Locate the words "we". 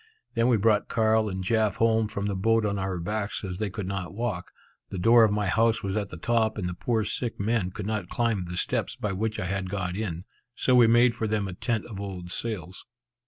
0.47-0.57, 10.73-10.87